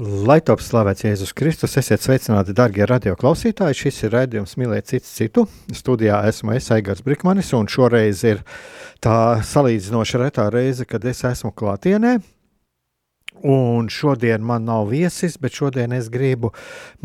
[0.00, 3.76] Lai top slavēts Jēzus Kristus, esiet sveicināti, darbie radioklausītāji.
[3.82, 5.44] Šis ir raidījums Mīlēt citu citu.
[5.76, 8.40] Studijā esmu es, Aigars Brikmanis, un šoreiz ir
[9.04, 12.14] tā salīdzinoši retā reize, kad es esmu klātienē.
[13.44, 16.54] Un šodien man nav viesis, bet šodien es gribu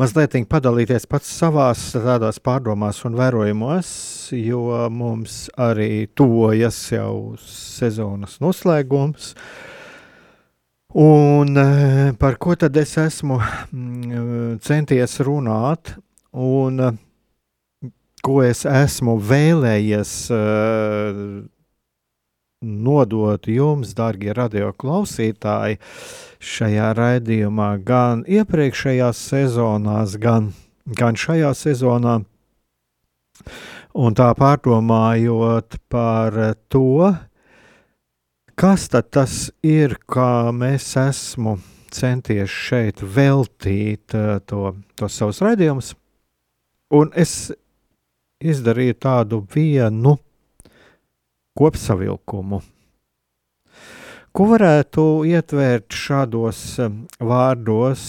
[0.00, 3.92] mazliet padalīties pats savās tādās pārdomās un vērojumos,
[4.40, 9.34] jo mums arī tuvojas jau sezonas noslēgums.
[9.36, 9.75] Uh,
[10.96, 15.90] Un eh, par ko tad es esmu mm, centies runāt,
[16.32, 17.90] un eh,
[18.24, 21.20] ko es esmu vēlējies eh,
[22.64, 25.76] nodot jums, darbie radioklausītāji,
[26.40, 30.54] šajā raidījumā, gan iepriekšējās sezonās, gan,
[30.96, 32.22] gan šajā sezonā.
[33.92, 36.40] Un tā pārdomājot par
[36.72, 37.12] to,
[38.56, 41.58] Kas tad tas ir, kā mēs esmu
[41.92, 45.90] centies šeit veltīt uh, to, to savus raidījumus?
[46.96, 47.50] Un es
[48.40, 50.14] izdarīju tādu vienu
[51.60, 52.62] kopsavilkumu.
[54.32, 58.08] Ko varētu ietvert šādos uh, vārdos,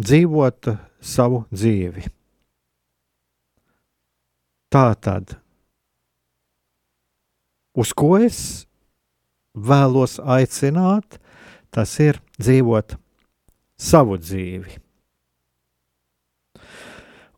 [0.00, 2.08] dzīvot savu dzīvi?
[4.72, 5.36] Tā tad,
[7.76, 8.38] uz ko es
[9.54, 11.18] vēlos aicināt,
[11.70, 12.96] tas ir dzīvot
[13.78, 14.80] savu dzīvi.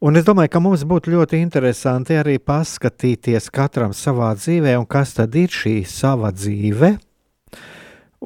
[0.06, 5.15] Un es domāju, ka mums būtu ļoti interesanti arī paskatīties katram savā dzīvē, un kas
[5.16, 6.93] tad ir šī sava dzīve.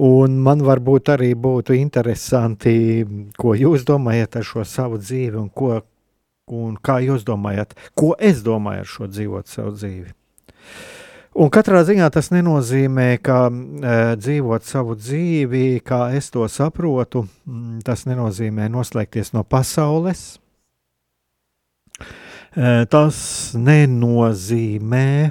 [0.01, 2.75] Un man varbūt arī būtu interesanti,
[3.39, 5.81] ko jūs domājat ar šo savu dzīvi, un, ko,
[6.51, 10.11] un kā jūs domājat, ko es domāju ar šo dzīvot savu dzīvi.
[11.31, 13.51] Un katrā ziņā tas nenozīmē, ka e,
[14.19, 20.41] dzīvot savu dzīvi, kā es to saprotu, mm, tas nenozīmē noslēgties no pasaules.
[22.03, 23.21] E, tas
[23.55, 25.31] nenozīmē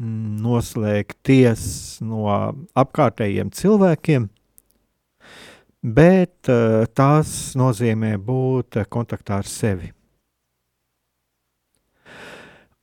[0.00, 1.66] mm, noslēgties
[2.00, 2.24] no
[2.72, 4.30] apkārtējiem cilvēkiem,
[5.92, 9.92] bet e, tas nozīmē būt kontaktā ar sevi.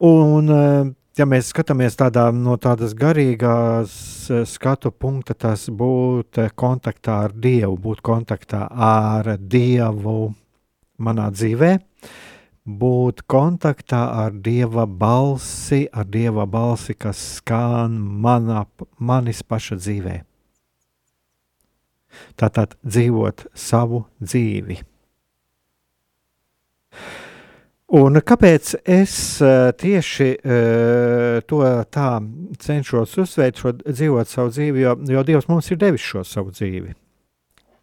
[0.06, 0.54] Un
[1.20, 3.94] ja mēs skatāmies tādā, no tādas garīgās
[4.32, 10.34] eh, skatu punkta, tas būt kontaktā ar Dievu, būt kontaktā ar Dievu
[11.00, 11.72] manā dzīvē,
[12.80, 18.66] būt kontaktā ar Dieva balsi, ar Dieva balsi, kas skan manā,
[19.00, 20.20] manis paša dzīvē.
[22.40, 24.80] Tātad dzīvot savu dzīvi.
[27.90, 32.10] Un kāpēc es uh, tieši uh, to tā
[32.62, 36.94] cenšos uzsvērt, šo dzīvot savu dzīvi, jo, jo Dievs mums ir devis šo savu dzīvi.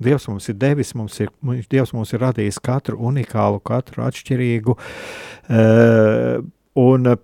[0.06, 1.33] Dievs mums ir devis, mums ir,
[1.72, 6.38] Dievs mums ir radījis katru unikālu, katru atšķirīgu, uh,
[6.87, 7.17] un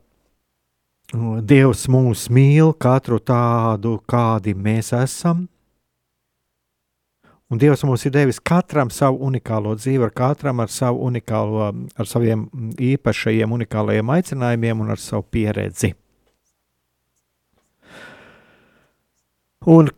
[1.47, 5.45] Dievs mūs mīl katru tādu, kādi mēs esam,
[7.53, 11.67] Un Dievs mums ir devis katram savu unikālo dzīvi, ar katram ar savu unikālo,
[12.01, 12.47] ar saviem
[12.81, 15.91] īpašajiem, unikālajiem aicinājumiem un ar savu pieredzi.
[19.69, 19.91] Un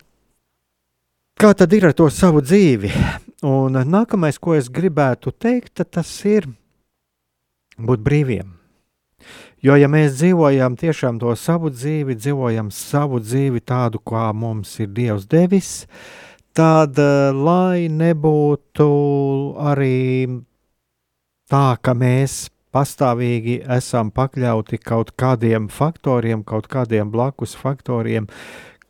[1.39, 2.91] kā tad ir ar to savu dzīvi?
[3.47, 6.49] Un nākamais, ko es gribētu teikt, tas ir
[7.79, 8.51] būt brīviem.
[9.63, 14.91] Jo, ja mēs dzīvojam tiešām to savu dzīvi, dzīvojam savu dzīvi tādu, kā mums ir
[14.91, 16.25] Dievs devis, uh,
[16.55, 18.89] tad, eh, lai nebūtu
[19.59, 20.27] arī
[21.51, 28.27] tā, ka mēs pastāvīgi esam pakļauti kaut kādiem faktoriem, kaut kādiem blakus faktoriem,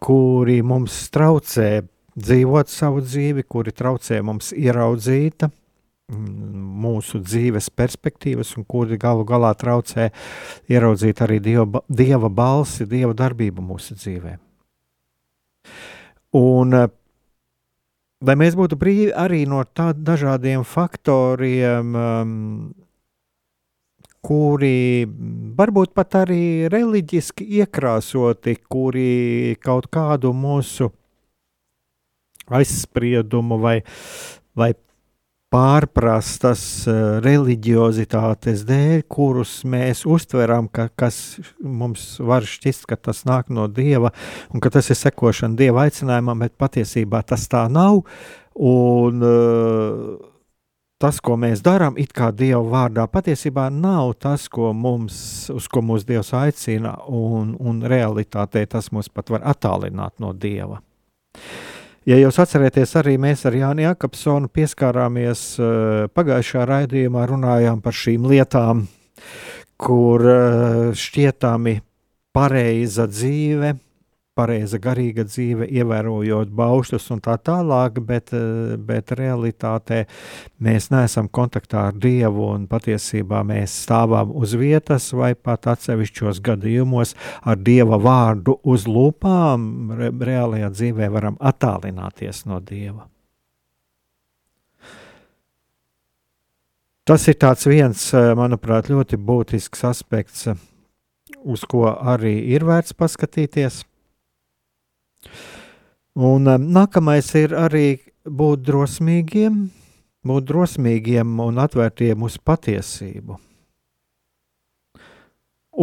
[0.02, 1.86] kuri mums traucē
[2.16, 5.48] dzīvot savu dzīvi, kuri traucē mums ieraudzīt
[6.14, 10.12] mūsu dzīves perspektīvas, un kuri galu galā traucē
[10.70, 14.36] ieraudzīt arī dieva, dieva balsi, dieva darbību mūsu dzīvē.
[16.38, 16.78] Un,
[18.24, 22.74] lai mēs būtu brīvi arī no tādiem dažādiem faktoriem, um,
[24.26, 25.06] kuri
[25.58, 30.90] varbūt pat arī reliģiski iekrāsoti, kuri kaut kādu mūsu
[32.50, 33.80] aizspriedumu vai,
[34.58, 34.74] vai
[35.56, 43.54] pārprastas uh, reliģiozitātes dēļ, kurus mēs uztveram, ka, kas mums var šķist, ka tas nāk
[43.54, 44.12] no dieva
[44.52, 48.04] un ka tas ir sekošana dieva aicinājumam, bet patiesībā tas tā nav.
[48.56, 50.32] Un, uh,
[51.02, 55.18] tas, ko mēs darām, it kā Dieva vārdā, patiesībā nav tas, ko mums,
[55.54, 60.80] uz ko mūsu Dievs aicina, un, un realitātē tas mūs pat var attālināt no Dieva.
[62.06, 68.28] Ja jūs atcerieties, arī mēs ar Jāni Jakobsonu pieskārāmies uh, pagājušā raidījumā, runājām par šīm
[68.30, 68.84] lietām,
[69.82, 71.80] kur uh, šķietami
[72.36, 73.72] pareiza dzīve,
[74.36, 80.04] pareiza garīga dzīve, ievērojot baušļus un tā tālāk, bet, eh, bet realitātē
[80.60, 87.16] mēs neesam kontaktā ar Dievu un patiesībā mēs stāvam uz vietas vai pat atsevišķos gadījumos
[87.44, 93.08] ar Dieva vārdu uz lūpām, re, reālajā dzīvē varam attālināties no Dieva.
[97.06, 97.36] Tas ir
[97.70, 100.48] viens, eh, manuprāt, ļoti būtisks aspekts,
[101.46, 103.86] uz ko arī ir vērts paskatīties.
[106.16, 107.88] Un um, nākamais ir arī
[108.24, 109.66] būt drosmīgiem,
[110.26, 113.36] būt drosmīgiem un atvērtiem uz patiesību.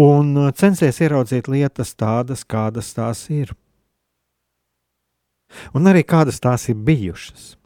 [0.02, 3.52] Un uh, censties ieraudzīt lietas tādas, kādas tās ir.
[5.76, 7.58] Un arī kādas tās ir bijušas.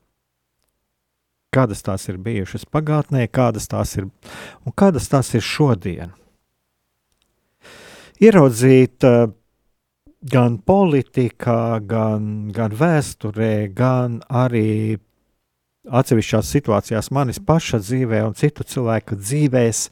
[1.55, 4.11] Kādas tās ir bijušas pagātnē, kādas tās ir
[4.67, 6.11] un kādas tās ir šodien.
[8.19, 9.31] Ieraudzīt uh,
[10.31, 14.99] gan politikā, gan, gan vēsturē, gan arī
[15.87, 19.87] atsevišķās situācijās, manis paša dzīvē un citu cilvēku dzīvēs,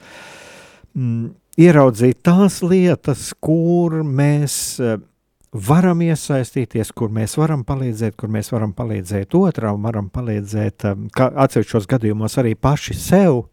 [0.95, 1.27] mm,
[1.61, 4.99] ieraudzīt tās lietas, kur mēs eh,
[5.55, 11.91] varam iesaistīties, kur mēs varam palīdzēt, kur mēs varam palīdzēt otram, varam palīdzēt, eh, atsevišķos
[11.95, 13.45] gadījumos arī paši sev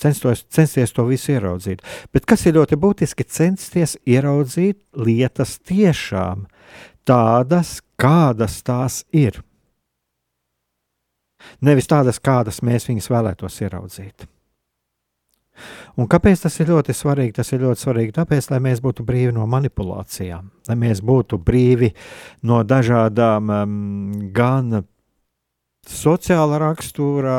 [0.00, 1.82] censtos, censties to visu ieraudzīt.
[2.12, 6.46] Bet kas ir ļoti būtiski, censties ieraudzīt lietas tiešām
[7.08, 9.42] tādas, kādas tās ir.
[11.64, 14.28] Nevis tādas, kādas mēs viņus vēlētos ieraudzīt.
[16.00, 17.36] Un kāpēc tas ir ļoti svarīgi?
[17.36, 21.92] Tas ir ļoti svarīgi tāpēc, lai mēs būtu brīvi no manipulācijām, lai mēs būtu brīvi
[22.50, 23.76] no dažādām um,
[24.34, 24.80] gan
[25.90, 27.34] sociāla rakstura,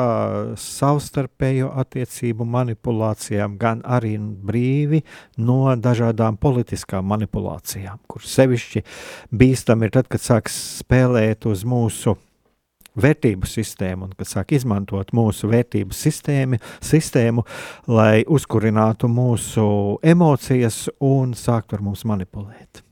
[0.60, 5.02] savstarpējo attiecību manipulācijām, gan arī brīvi
[5.38, 8.84] no dažādām politiskām manipulācijām, kuras sevišķi
[9.32, 12.16] bīstami ir tad, kad sāks spēlēt uz mūsu
[12.96, 17.44] vērtību sistēmu un kad sāk izmantot mūsu vērtību sistēmu, sistēmu
[17.92, 19.68] lai uzkurinātu mūsu
[20.06, 22.85] emocijas un sāktu ar mums manipulēt.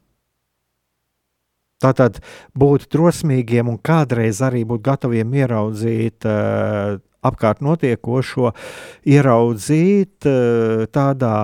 [1.84, 2.22] Tātad
[2.56, 8.54] būt drosmīgiem un kādreiz arī būt gataviem ieraudzīt uh, apkārt notiekošo,
[9.08, 11.36] ieraudzīt uh, tādā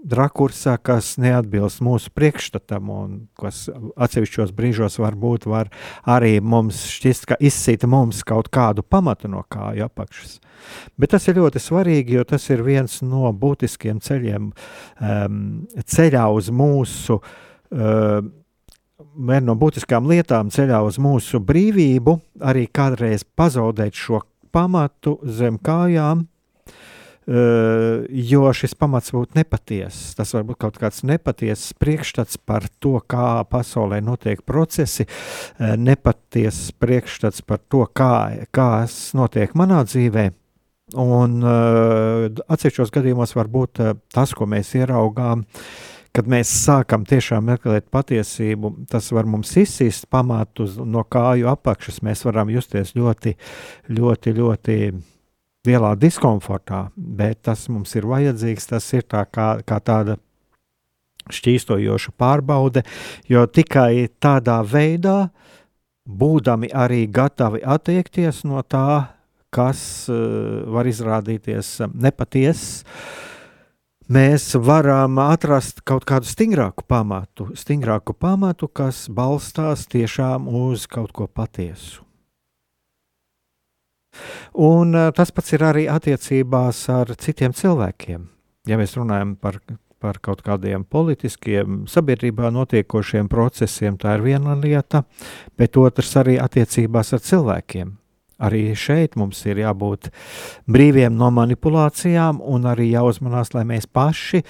[0.00, 3.66] rakursā, kas neatbilst mūsu priekšstatam, un kas
[4.00, 5.70] atsevišķos brīžos varbūt var
[6.08, 10.38] arī mums šķist, ka izsita mums kaut kādu pamatu no kāju apakšas.
[11.00, 15.38] Bet tas ir ļoti svarīgi, jo tas ir viens no būtiskiem ceļiem um,
[15.84, 18.20] ceļā uz mūsu uh,
[19.14, 22.16] viena no būtiskām lietām ceļā uz mūsu brīvību,
[22.46, 26.26] arī kādreiz pazaudēt šo pamatu zem kājām,
[27.30, 30.14] Uh, jo šis pamats būtu nepatiess.
[30.18, 36.72] Tas var būt kaut kāds nepatiess priekšstats par to, kā pasaulē notiek procesi, uh, nepatiess
[36.80, 40.24] priekšstats par to, kā, kas notiek manā dzīvē.
[40.98, 47.46] Un uh, atsevišķos gadījumos var būt tas, ko mēs ieraugām, uh, kad mēs sākam tiešām
[47.52, 52.00] meklēt patiesību, tas var mums izsīst pamatu no kāju apakšas.
[52.06, 53.36] Mēs varam justies ļoti,
[53.94, 54.78] ļoti, ļoti
[55.68, 58.70] lielā diskomfortā, bet tas mums ir vajadzīgs.
[58.72, 60.18] Tas ir tā kā, kā tāda
[61.30, 62.82] šķīstojoša pārbaude,
[63.30, 65.30] jo tikai tādā veidā,
[66.10, 69.14] būdami arī gatavi attiekties no tā,
[69.54, 72.82] kas uh, var izrādīties nepatiess,
[74.10, 81.28] mēs varam atrast kaut kādu stingrāku pamatu, stingrāku pamatu, kas balstās tiešām uz kaut ko
[81.30, 82.02] patiesu.
[84.58, 88.26] Un eh, tas pats ir arī attiecībās ar citiem cilvēkiem.
[88.68, 89.60] Ja mēs runājam par,
[90.02, 95.04] par kaut kādiem politiskiem, sabiedrībā notiekošiem procesiem, tā ir viena lieta,
[95.56, 97.99] bet otrs arī attiecībās ar cilvēkiem.
[98.40, 100.08] Arī šeit mums ir jābūt
[100.70, 104.42] brīviem no manipulācijām, un arī jāuzmanās, lai mēs paši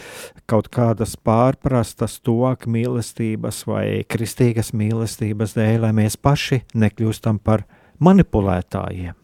[0.50, 7.66] kaut kādas pārprastas toka mīlestības vai kristīgas mīlestības dēļ, lai mēs paši nekļūstam par
[7.98, 9.16] manipulētājiem.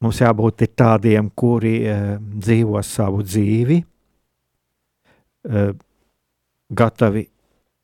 [0.00, 3.76] Mums jābūt tādiem, kuri e, dzīvo savu dzīvi,
[5.44, 5.64] e,
[6.72, 7.26] gatavi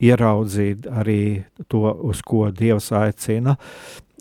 [0.07, 1.21] ieraudzīt arī
[1.69, 3.53] to, uz ko Dievs aicina,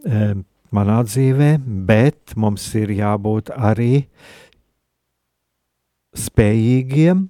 [0.04, 0.28] e,
[0.74, 1.56] manā dzīvē,
[1.86, 4.06] bet mums ir jābūt arī
[6.16, 7.26] spējīgiem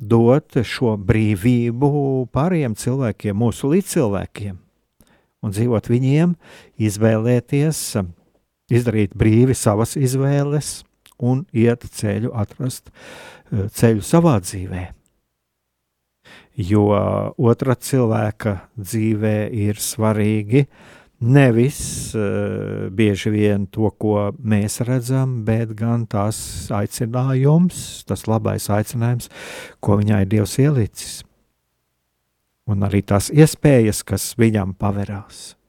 [0.00, 1.90] dot šo brīvību
[2.32, 4.54] pārējiem cilvēkiem, mūsu līdzcilvēkiem,
[5.44, 6.36] un dzīvot viņiem,
[6.80, 7.82] izvēlēties,
[8.72, 10.80] izdarīt brīvi savas izvēles
[11.20, 14.86] un iet ceļu, atrast eh, ceļu savā dzīvē.
[16.60, 16.82] Jo
[17.40, 21.80] otra cilvēka dzīvē ir svarīgi uh, nevis
[22.16, 26.40] uh, bieži vien to, ko mēs redzam, bet gan tās
[26.72, 29.30] aicinājums, tas labais aicinājums,
[29.84, 31.20] ko viņai Dievs ielicis,
[32.70, 35.59] un arī tās iespējas, kas viņam paverās.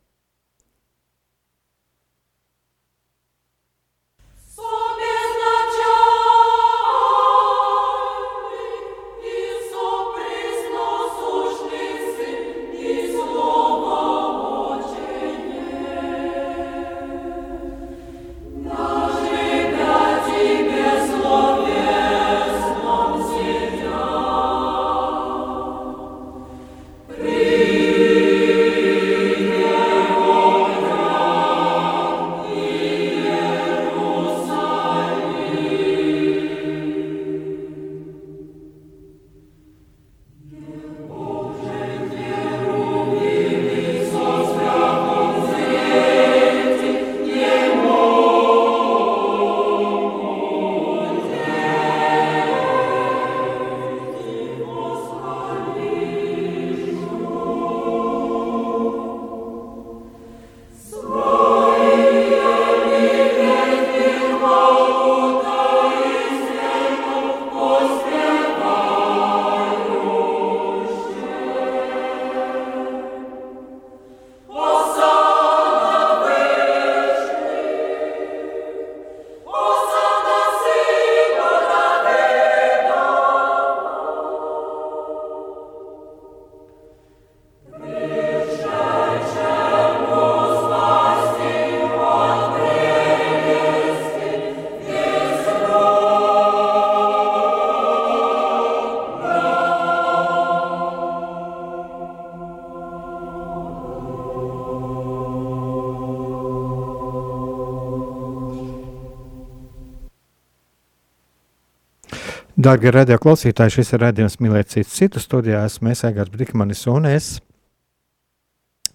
[112.61, 115.63] Darbie radio klausītāji, šis ir redzējums mīlēt citu citu studijā.
[115.65, 117.29] Esmu mēs Egars Brikmanis un es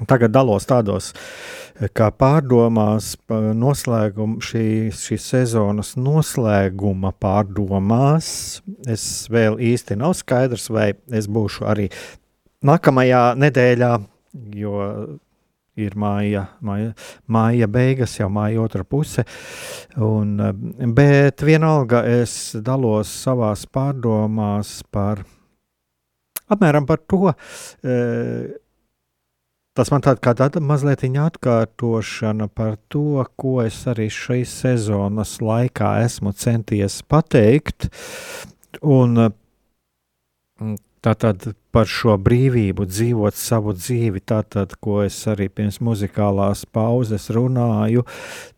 [0.07, 1.09] tagad dalos tādos
[1.97, 8.29] kā pārdomās noslēguma, šī, šīs sezonas noslēguma pārdomās.
[8.87, 11.89] Es vēl īsti nav skaidrs, vai es būšu arī
[12.71, 13.93] nākamajā nedēļā,
[14.63, 14.79] jo
[15.77, 16.93] ir māja, māja,
[17.29, 19.27] māja beigas, jau māja otra puse.
[20.03, 20.37] Un,
[20.97, 25.25] bet vienalga es dalos savās pārdomās par
[26.53, 27.35] apmēram par to.
[27.83, 27.99] E,
[29.77, 35.91] Tas man tāda kā tāda mazliet atkārtošana par to, ko es arī šīs sezonas laikā
[36.01, 37.91] esmu centies pateikt.
[38.81, 39.29] Un
[41.07, 48.03] Tātad par šo brīvību dzīvot savu dzīvi, tātad, ko es arī pirms muzikālās pauzes runāju,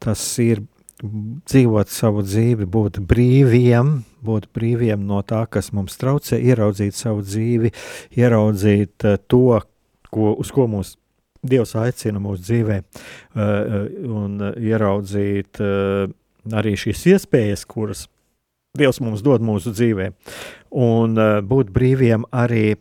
[0.01, 0.63] tas ir
[0.99, 7.73] dzīvot savu dzīvi, būt brīviem, būt brīviem no tā, kas mums traucē, ieraudzīt savu dzīvi,
[8.17, 9.61] ieraudzīt eh, to,
[10.11, 10.97] ko, uz ko mūs
[11.49, 15.61] Dievs aicina mūsu dzīvē, eh, eh, un ieraudzīt
[16.59, 18.09] arī šīs iespējas, kuras
[18.77, 20.11] Dievs mums dod mūsu dzīvē.
[20.77, 22.77] Un uh, būt brīviem arī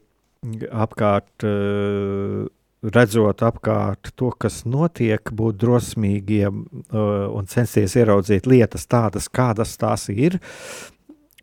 [0.68, 2.44] apkārt, uh,
[2.84, 10.10] redzot apkārt to, kas notiek, būt drosmīgiem uh, un censties ieraudzīt lietas tādas, kādas tās
[10.12, 10.38] ir.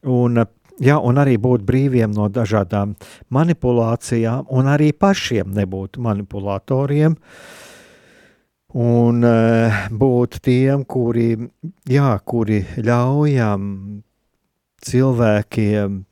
[0.04, 0.50] Un uh,
[0.84, 2.94] ja, un arī būt brīviem no dažādām
[3.32, 7.16] manipulācijām, un arī pašiem nebūt manipulatoriem.
[8.74, 11.30] Un uh, būt tiem, kuri,
[11.88, 13.70] jā, kuri ļaujam
[14.84, 16.02] cilvēkiem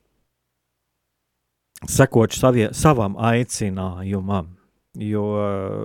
[1.89, 4.53] sekot savie, savam aicinājumam.
[4.93, 5.23] Jo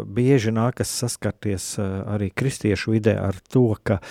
[0.04, 4.02] bieži nākas saskarties eh, arī kristiešu vidē ar to, ka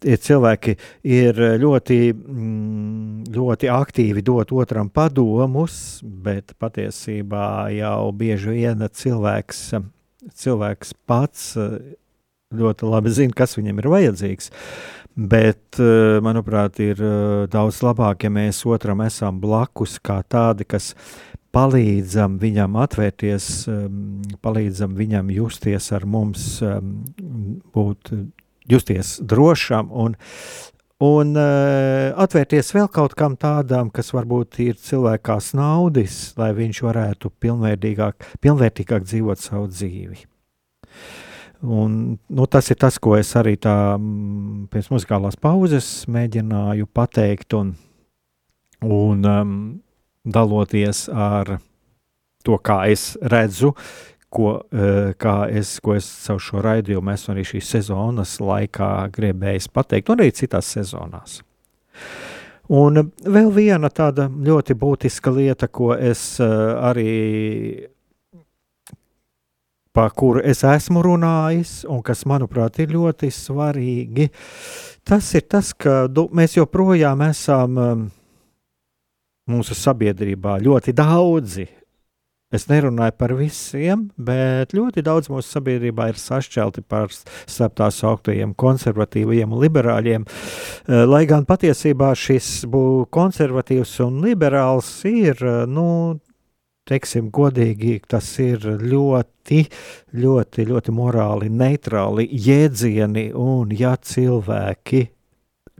[0.00, 9.60] cilvēki ir ļoti, mm, ļoti aktīvi dot otram padomus, bet patiesībā jau bieži vien cilvēks,
[10.40, 11.76] cilvēks pats eh,
[12.56, 14.50] ļoti labi zina, kas viņam ir vajadzīgs.
[15.16, 17.00] Bet, eh, manuprāt, ir
[17.50, 20.94] daudz labāk, ja mēs otram esam blakus, kā tādi, kas
[21.54, 27.00] palīdzam viņam atvērties, um, palīdzam viņam justies ar mums, um,
[27.74, 28.12] būt,
[28.70, 30.14] justies drošam un,
[31.02, 37.32] un uh, atvērties vēl kaut kam tādam, kas varbūt ir cilvēkā snaudis, lai viņš varētu
[37.42, 40.22] pilnvērtīgāk, pilnvērtīgāk dzīvot savu dzīvi.
[41.60, 47.56] Un, nu, tas ir tas, ko es arī tā mm, pēc muzikālās pauzes mēģināju pateikt.
[47.58, 47.74] Un,
[48.86, 49.58] un, um,
[50.24, 51.58] daloties ar
[52.44, 53.74] to, kā es redzu,
[54.30, 54.54] ko,
[55.20, 60.22] kā es, ko es savu šo raidījumu esmu arī šīs sezonas laikā gribējis pateikt, un
[60.22, 61.40] arī citās sezonās.
[62.70, 66.50] Un vēl viena tāda ļoti būtiska lieta, ko es eh,
[66.90, 67.14] arī
[69.96, 74.30] par kuru es esmu runājis, un kas, manuprāt, ir ļoti svarīgi,
[75.06, 76.04] tas ir tas, ka
[76.36, 77.78] mēs joprojām esam
[79.50, 81.66] mūsu sabiedrībā ļoti daudzi.
[82.50, 88.56] Es nerunāju par visiem, bet ļoti daudz mūsu sabiedrībā ir sašķelti par starp tās augtajiem
[88.58, 90.24] konservatīviem un liberāļiem.
[90.26, 92.64] Eh, lai gan patiesībā šis
[93.14, 96.18] konservatīvs un liberāls ir, eh, nu,
[96.90, 99.64] teiksim, godīgi, tas ir ļoti,
[100.20, 105.06] ļoti, ļoti morāli neitrāli jēdzieni, un ja cilvēki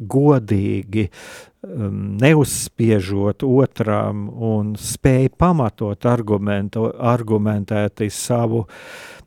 [0.01, 9.21] godīgi um, neuzspiežot otram un spēj pamatot argumentu, argumentēti savu uh,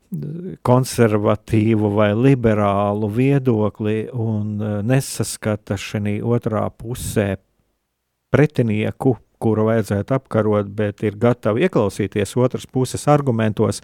[0.64, 7.34] konservatīvu vai liberālu viedokli un uh, nesaskata šī otrā pusē
[8.34, 13.82] pretinieku, kuru vajadzētu apkarot, bet ir gatavi ieklausīties otras puses argumentos,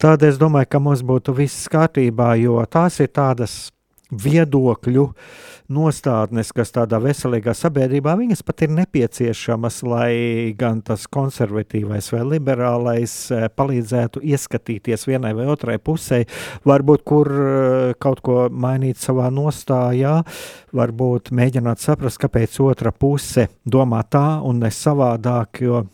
[0.00, 3.58] tad es domāju, ka mums būtu viss kārtībā, jo tās ir tādas
[4.12, 5.08] viedokļu
[5.72, 10.12] nostādnes, kas tādā veselīgā sabiedrībā, viņas pat ir nepieciešamas, lai
[10.58, 16.24] gan tas konservatīvais vai liberālais eh, palīdzētu ieskatīties vienai vai otrai pusē,
[16.68, 20.18] varbūt kur eh, kaut ko mainīt savā nostājā,
[20.76, 25.86] varbūt mēģināt saprast, kāpēc otra puse domā tā un ne savādāk, jo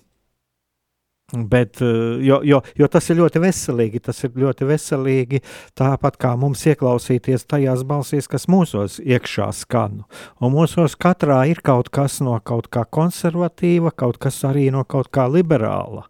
[1.33, 1.87] Bet, eh,
[2.27, 4.03] jo, jo, jo tas ir ļoti veselīgi.
[4.03, 5.43] Tas ir ļoti veselīgi.
[5.79, 10.03] Tāpat kā mums ieklausīties tajās balsīs, kas mūsos iekšā skan.
[10.43, 15.13] Un mūsos katrā ir kaut kas no kaut kā konservatīva, kaut kas arī no kaut
[15.15, 16.09] kā liberāla.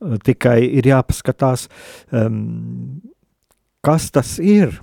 [0.00, 1.68] Eh, tikai ir jāpaskatās,
[2.12, 3.02] um,
[3.84, 4.80] kas tas ir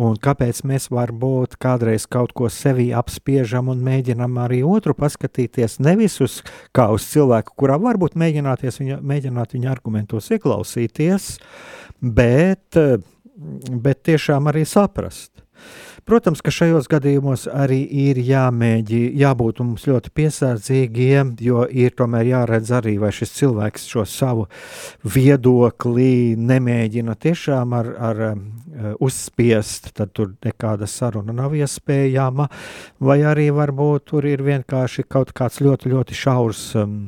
[0.00, 6.16] Un kāpēc mēs varbūt kādreiz kaut ko sevī apspiežam un mēģinam arī otru paskatīties nevis
[6.24, 6.38] uz
[6.76, 11.28] kā uz cilvēku, kurā varbūt viņa, mēģināt viņa argumentos ieklausīties,
[12.00, 12.80] bet,
[13.84, 15.34] bet tiešām arī saprast.
[16.08, 22.72] Protams, ka šajos gadījumos arī ir jāmēģi, jābūt mums ļoti piesardzīgiem, jo ir tomēr jāredz
[22.80, 24.46] arī, vai šis cilvēks šo savu
[25.04, 28.42] viedokli nemēģina tiešām ar, ar um,
[29.02, 32.48] uzspiest, tad tur nekāda saruna nav iespējama,
[33.00, 37.00] vai arī varbūt tur ir vienkārši kaut kāds ļoti, ļoti šaurs um,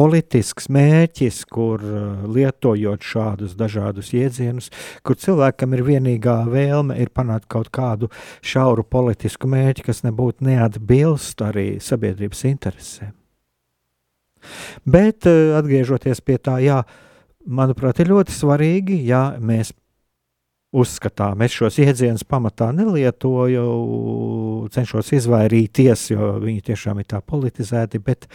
[0.00, 4.70] politisks mērķis, kur uh, lietojot šādus dažādus jēdzienus,
[5.04, 8.08] kur cilvēkam ir vienīgā vēlme ir panākt kaut kādu
[8.40, 13.12] šauru politisku mērķi, kas nebūtu neatbilst arī sabiedrības interesēm.
[14.88, 16.80] Bet uh, atgriežoties pie tā, jā,
[17.44, 19.74] manuprāt, ir ļoti svarīgi, ja mēs
[20.70, 21.42] uzskatām.
[21.44, 23.66] Es šos iedzienus pamatā nelietoju,
[24.72, 28.30] cenšos izvairīties, jo viņi tiešām ir tā politizēti, bet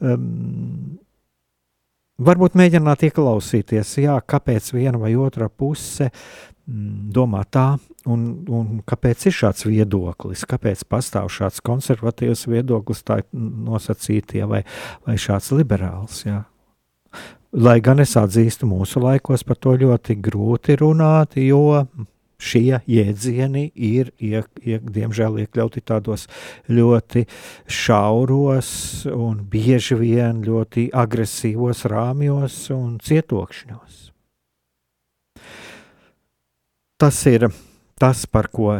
[0.00, 1.00] um,
[2.20, 7.66] varbūt mēģināt ieklausīties, jā, kāpēc viena vai otra puse um, domā tā,
[8.10, 14.62] un, un kāpēc ir šāds viedoklis, kāpēc pastāv šāds konservatīvs viedoklis, tā nosacītie, vai,
[15.06, 16.24] vai šāds liberāls.
[16.28, 16.44] Jā.
[17.50, 21.82] Lai gan es atzīstu, mūsu laikos par to ļoti grūti runāt, jo
[22.40, 26.26] šie jēdzieni ir, iek, iek, diemžēl, iekļauti tādos
[26.70, 27.26] ļoti
[27.68, 28.70] šauros
[29.12, 34.06] un bieži vien ļoti agresīvos rāmjos un cietokšņos.
[37.00, 37.48] Tas ir
[38.00, 38.74] tas, par ko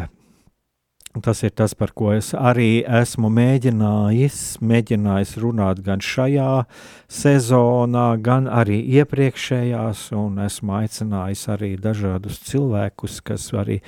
[1.11, 6.69] Tas ir tas, par ko es arī esmu mēģinājis, mēģinājis runāt gan šajā
[7.11, 13.81] sezonā, gan arī iepriekšējās, un esmu aicinājis arī dažādus cilvēkus, kas arī,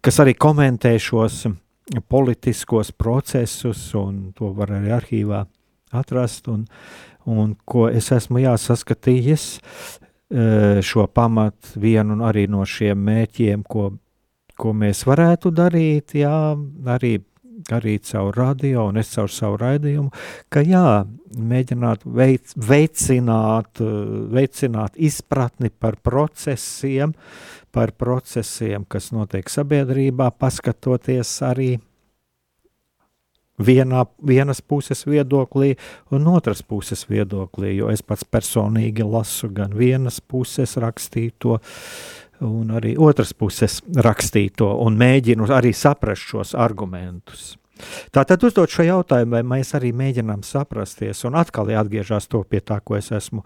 [0.00, 1.42] kas arī komentē šos
[2.08, 5.44] politiskos procesus, un to var arī arhīvā
[5.92, 6.64] atrast, un,
[7.28, 13.90] un ko es esmu jāsaskatījis eh, šo pamatu vienu arī no šiem mērķiem, ko
[14.62, 16.54] ko mēs varētu darīt, jā,
[16.94, 17.16] arī,
[17.74, 20.12] arī caur radio un es caur savu raidījumu,
[20.52, 21.02] ka jā,
[21.52, 23.82] mēģināt veic, veicināt,
[24.32, 27.16] veicināt izpratni par procesiem,
[27.72, 31.70] par procesiem, kas notiek sabiedrībā, paskatoties arī
[33.62, 35.74] vienā, vienas puses viedoklī
[36.12, 42.74] un otras puses viedoklī, jo es pats personīgi lasu gan vienas puses rakstīto, uh, un
[42.76, 47.52] arī otras puses rakstīto un mēģinu arī saprast šos argumentus.
[48.14, 52.78] Tātad uzdot šo jautājumu, vai mēs arī mēģinām saprasties, un atkal atgriežas to pie tā,
[52.84, 53.42] ko es esmu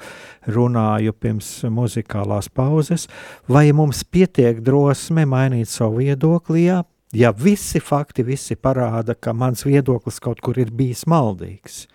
[0.53, 3.07] runāju pirms muzikālās pauzes,
[3.49, 6.83] vai mums pietiek drosme mainīt savu viedokli, ja,
[7.17, 11.87] ja visi fakti, visi parāda, ka mans viedoklis kaut kur ir bijis maldīgs.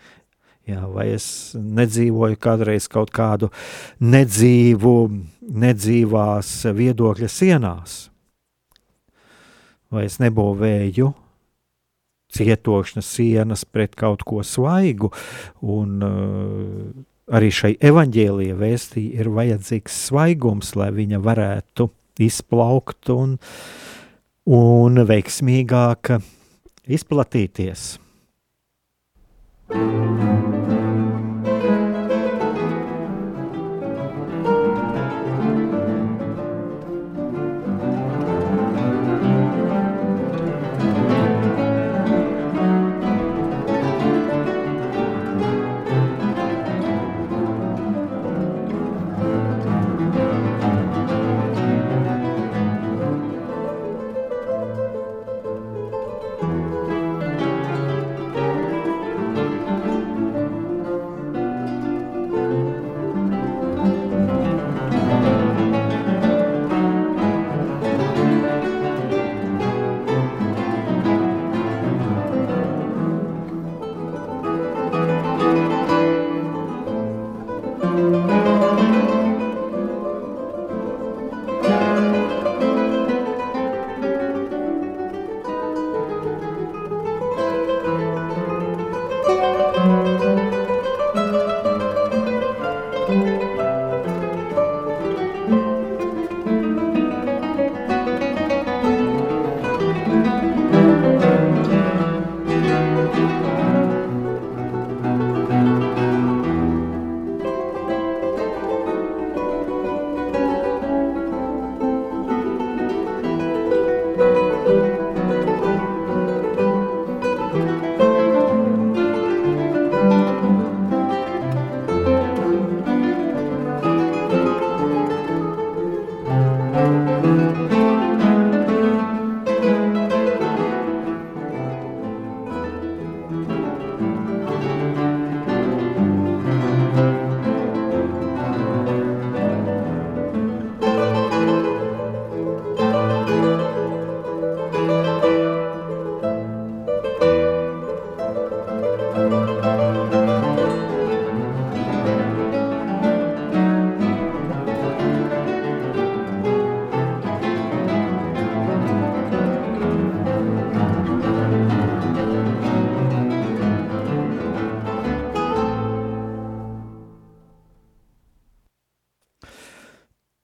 [0.70, 1.26] Jā, vai es
[1.58, 3.50] nedzīvoju kādreiz kaut kādu
[4.00, 4.94] nedzīvu,
[5.52, 7.98] nedzīvās viedokļa sienās,
[9.92, 11.12] vai es nebūvēju
[12.32, 15.12] cietokšņa sienas pret kaut ko svaigu,
[15.62, 16.92] un uh,
[17.36, 21.90] arī šai evaņģēlīja vēstī ir vajadzīgs svaigums, lai viņa varētu
[22.24, 23.36] izplaukt un,
[24.48, 26.16] un veiksmīgāk
[26.88, 27.98] izplatīties.
[29.72, 30.51] thank you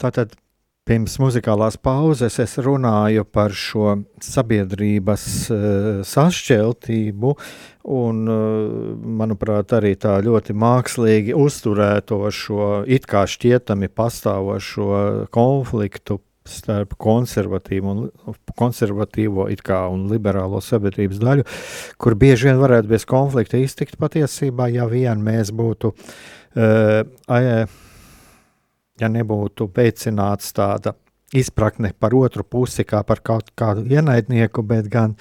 [0.08, 0.38] Tātad
[0.88, 7.34] pirms muzikālās pauzes es runāju par šo sabiedrības uh, sašķeltību,
[7.98, 15.02] un, uh, manuprāt, arī tā ļoti mākslīgi uzturēto šo it kā šķietami pastāvošo
[15.36, 21.44] konfliktu starp konservatīvu un konservatīvo kā, un liberālo sabiedrības daļu,
[22.00, 27.04] kur bieži vien varētu bez konflikta iztikt patiesībā, ja vien mēs būtu uh,
[29.02, 30.96] ja nebūtu veicināts tāda
[31.36, 35.18] izpratne par otru pusi, kā par kaut kādu ienaidnieku, bet gan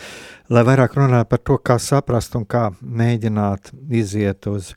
[0.51, 4.73] lai vairāk runātu par to, kā saprast un kā mēģināt iziet uz,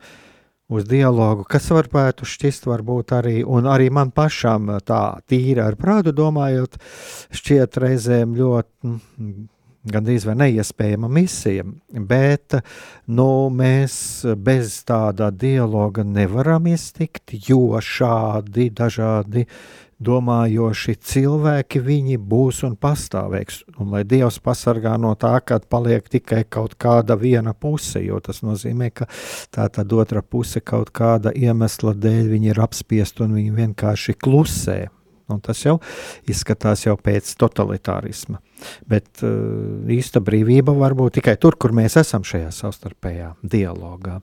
[0.70, 6.16] uz dialogu, kas varētu šķist, varbūt arī, un arī man pašam tā tīra ar prātu
[6.18, 6.82] domājot,
[7.38, 8.98] šķiet reizēm ļoti
[9.88, 11.64] gandrīz vai neiespējama misija,
[11.94, 12.58] bet
[13.08, 13.94] nu, mēs
[14.36, 19.46] bez tāda dialoga nevaram iztikt, jo šādi dažādi
[20.00, 23.64] domājoši cilvēki, viņi būs un pastāvēs.
[23.80, 28.40] Un lai Dievs pasargā no tā, ka paliek tikai kaut kāda viena puse, jo tas
[28.46, 29.10] nozīmē, ka
[29.52, 34.80] tā tad otra puse kaut kāda iemesla dēļ viņi ir apspiesti un viņi vienkārši klusē.
[35.30, 35.78] Un tas jau
[36.30, 38.40] izskatās jau pēc totalitārisma.
[38.90, 44.20] Bet uh, īsta brīvība var būt tikai tur, kur mēs esam šajā savstarpējā dialogā.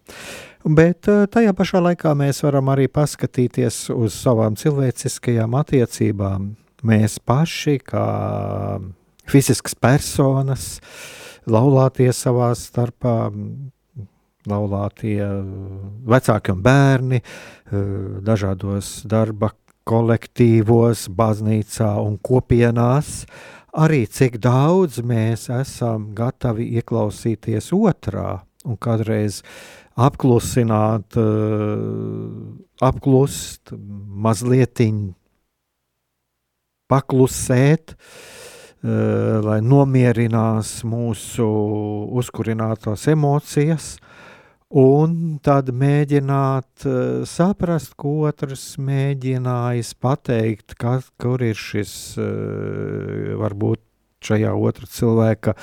[0.66, 6.50] Bet uh, tajā pašā laikā mēs varam arī paskatīties uz savām cilvēciskajām attiecībām.
[6.86, 8.06] Mēs paši, kā
[9.30, 10.66] fiziskas personas,
[11.48, 13.30] laulātie savā starpā,
[14.46, 15.20] laulātie
[16.06, 17.86] vecāki un bērni, uh,
[18.26, 19.54] dažādos darba
[19.86, 23.24] kolektīvos, baznīcā un kopienās,
[23.76, 29.42] arī cik daudz mēs esam gatavi ieklausīties otrā un kādreiz
[29.96, 31.16] apklusināt,
[32.84, 33.72] apklust,
[34.26, 34.82] mazliet
[36.90, 37.94] paklusēt,
[39.46, 41.46] lai nomierinās mūsu
[42.20, 43.96] uzkurinātās emocijas,
[44.74, 53.78] Un tad mēģināt uh, saprast, ko otrs mēģinājis pateikt, kas, kur ir šis uh, varbūt
[54.26, 55.54] šajā otra cilvēka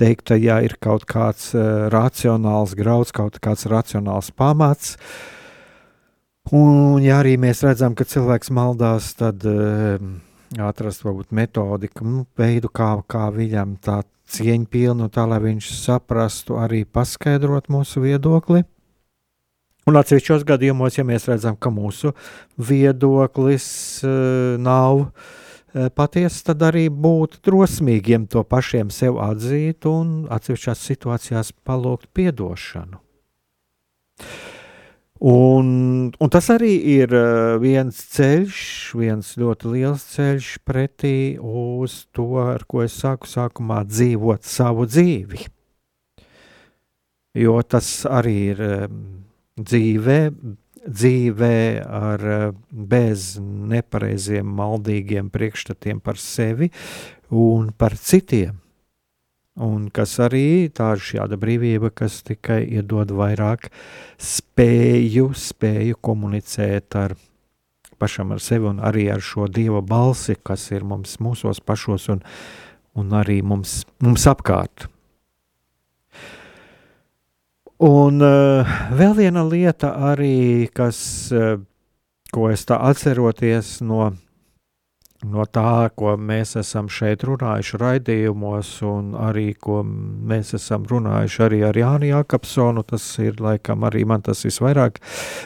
[0.00, 4.96] teiktajā ir kaut kāds uh, racionāls grauds, kaut kāds racionāls pamats.
[6.50, 9.44] Un, ja arī mēs redzam, ka cilvēks maldās, tad
[10.58, 16.84] atrast varbūt metodiku, nu, veidu, kā, kā viņam tā cieņpilnu, tā lai viņš saprastu, arī
[16.84, 18.64] paskaidrot mūsu viedokli.
[19.88, 22.12] Un atsevišķos gadījumos, ja mēs redzam, ka mūsu
[22.60, 23.66] viedoklis
[24.04, 31.54] uh, nav uh, patiesa, tad arī būt drosmīgiem to pašiem sev atzīt un atsevišķās situācijās
[31.66, 33.00] palūgt piedošanu.
[35.20, 38.60] Un, un tas arī ir eh, viens ceļš,
[38.96, 45.44] viens ļoti liels ceļš pretī uz to, ar ko es sāku sākumā dzīvot savu dzīvi.
[47.36, 48.86] Jo tas arī ir eh,
[49.60, 50.18] dzīvē,
[50.88, 56.72] dzīvē ar eh, bez nepareiziem, maldīgiem priekšstatiem par sevi
[57.28, 58.56] un par citiem.
[59.58, 63.66] Un kas arī tā ir šāda brīvība, kas tikai iedod vairāk
[64.22, 67.16] spēju, spēju komunicēt ar
[68.00, 72.22] pašam ar sevi un arī ar šo dieva balsi, kas ir mums mūsos pašos un,
[72.96, 74.86] un arī mums, mums apkārt.
[77.80, 81.00] Un uh, vēl viena lieta arī, kas,
[81.32, 81.56] uh,
[82.32, 84.10] ko es tā atceroties no
[85.28, 91.60] no tā, ko mēs esam šeit runājuši raidījumos, un arī ko mēs esam runājuši arī
[91.68, 92.84] ar Jānu Jākapsonu.
[92.88, 95.00] Tas ir laikam arī man tas visvairāk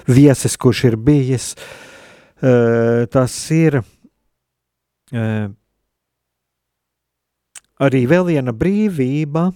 [0.07, 1.55] viesis, kurš ir bijis.
[3.15, 3.81] Tas ir
[7.85, 9.49] arī vēl viena brīvība,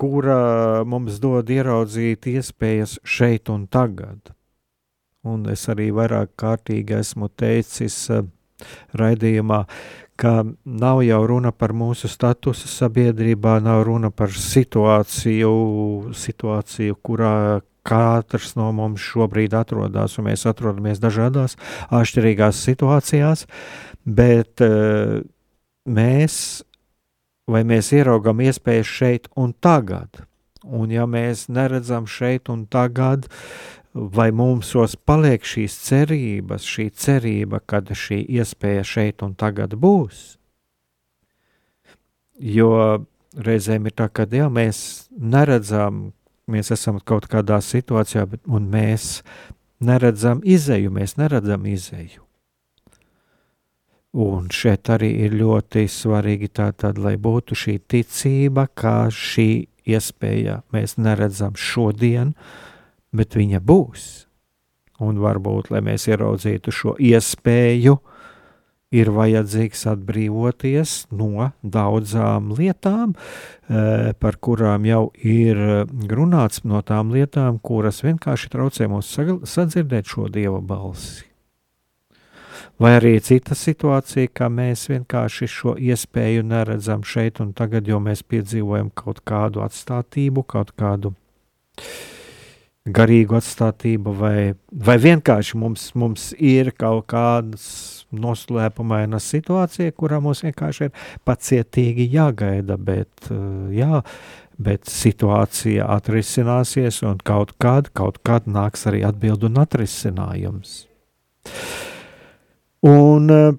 [0.00, 4.34] kura mums dod ieraudzīt iespējas šeit un tagad.
[5.20, 8.24] Un es arī vairāk kārtīgi esmu teicis, uh,
[8.96, 9.64] raidījumā,
[10.20, 15.52] ka nav jau runa par mūsu statusu sabiedrībā, nav runa par situāciju,
[16.12, 17.34] situāciju kurā
[17.86, 21.56] katrs no mums šobrīd atrodas, un mēs atrodamies dažādās
[21.88, 23.46] atšķirīgās situācijās,
[24.04, 25.20] bet uh,
[25.88, 26.34] mēs,
[27.50, 30.26] vai mēs ieraugam iespējas šeit un tagad,
[30.64, 33.30] un ja mēs neredzam šeit un tagad,
[33.94, 34.72] vai mums
[35.04, 40.38] paliek šīs cerības, šī cerība, kad šī iespēja šeit un tagad būs.
[42.38, 43.04] Jo
[43.36, 46.12] reizēm ir tā, ka jā, mēs neredzam,
[46.50, 49.22] mēs esam kaut kādā situācijā, bet, un mēs
[49.80, 52.22] neredzam izēju, mēs neredzam izēju.
[54.10, 60.96] Un šeit arī ir ļoti svarīgi tātad, lai būtu šī ticība, kā šī iespēja mēs
[60.98, 62.69] neredzam šodien, uh,
[63.12, 64.08] bet viņa būs.
[65.00, 67.96] Un varbūt, lai mēs ieraudzītu šo iespēju,
[68.90, 77.60] ir vajadzīgs atbrīvoties no daudzām lietām, eh, par kurām jau ir runāts, no tām lietām,
[77.62, 81.24] kuras vienkārši traucē mums sadzirdēt šo dieva balsi.
[82.80, 88.22] Vai arī cita situācija, ka mēs vienkārši šo iespēju neredzam šeit un tagad, jo mēs
[88.24, 91.12] piedzīvojam kaut kādu atstātību, kaut kādu
[92.96, 97.66] garīgu atstātību, vai, vai vienkārši mums, mums ir kaut kādas
[98.10, 100.92] noslēpumaina situācija, kurā mums vienkārši ir
[101.28, 103.30] pacietīgi jāgaida, bet,
[103.74, 104.02] jā,
[104.60, 110.84] bet situācija atrisināsies un kaut kad, kaut kad nāks arī atbildu un atrisinājums.
[112.86, 113.52] Un, eh,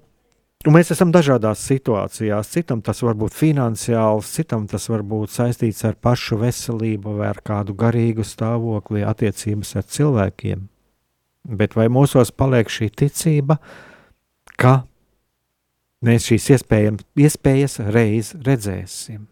[0.68, 2.50] un mēs esam dažādās situācijās.
[2.54, 7.40] Citam tas var būt finansiāls, citam tas var būt saistīts ar pašu veselību vai ar
[7.42, 10.68] kādu garīgu stāvokli, attiecības ar cilvēkiem.
[11.58, 13.58] Bet vai mūsos paliek šī ticība,
[14.54, 14.84] ka
[16.06, 19.26] mēs šīs iespējas reiz redzēsim?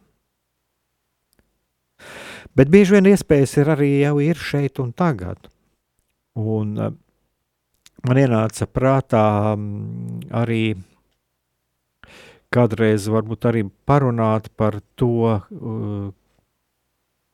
[2.58, 5.46] Bet bieži vien iespējas ir arī jau ir šeit un tagad.
[6.40, 6.94] Un eh,
[8.08, 10.64] man ienāca prātā mm, arī
[12.54, 16.10] kādreiz varbūt arī parunāt par to, uh,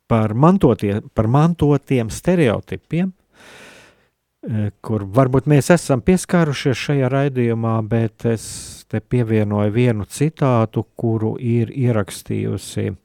[0.09, 8.46] par, mantotie, par mantotiem stereotipiem, uh, kur varbūt mēs esam pieskārušies šajā raidījumā, bet es
[8.90, 12.98] te pievienoju vienu citātu, kuru ir ierakstījusi uh,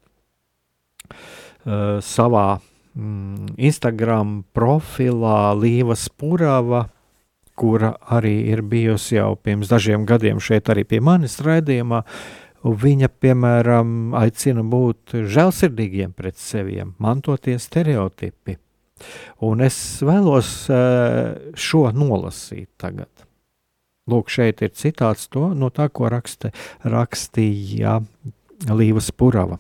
[2.04, 6.86] savā mm, Instagram profilā Līva Spurava,
[7.56, 12.04] kura arī ir bijusi jau pirms dažiem gadiem šeit, arī pie manis raidījumā.
[12.62, 18.60] Viņa, piemēram, aicina būt žēlsirdīgiem pret seviem, mantotie stereotipi.
[19.42, 23.10] Un es vēlos eh, šo nolasīt tagad.
[24.10, 26.52] Lūk, šeit ir citāts to, no tā, ko raksta,
[26.86, 28.00] rakstīja
[28.70, 29.58] Līva Spurava.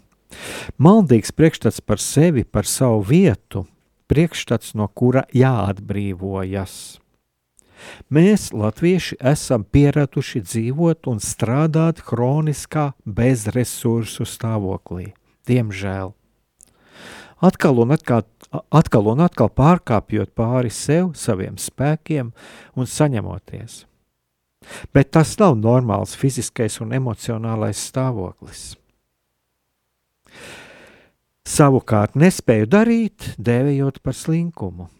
[0.81, 3.65] Maldīgs priekšstats par sevi, par savu vietu,
[4.11, 6.75] priekšstats, no kura jāatbrīvojas.
[8.11, 15.13] Mēs, latvieši, esam pieraduši dzīvot un strādāt kroniskā bezresursu stāvoklī.
[15.49, 16.13] Diemžēl.
[17.41, 18.27] Atkal un atkal,
[18.69, 22.29] atkal un atkal pārkāpjot pāri sev, saviem spēkiem
[22.77, 23.85] un saņemoties.
[24.93, 28.75] Bet tas nav normāls fiziskais un emocionālais stāvoklis.
[31.41, 34.91] Savukārt nespēju darīt, dēvējot par slinkumu.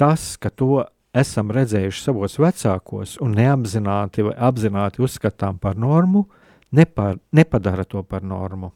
[0.00, 6.26] Tas, ka to esam redzējuši savos vecākos un neapzināti vai apzināti uzskatām par normu,
[6.72, 8.72] nepar, nepadara to par normu.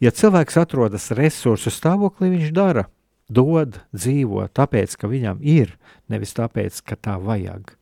[0.00, 2.86] Ja cilvēks atrodas resursu stāvoklī, viņš dara,
[3.28, 5.76] dod, dzīvo, tāpēc, ka viņam ir,
[6.08, 7.74] nevis tāpēc, ka tā vajag.